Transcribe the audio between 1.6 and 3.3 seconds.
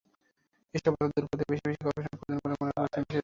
বেশি গবেষণার প্রয়োজন বলে মনে করছেন বিশেষজ্ঞরা।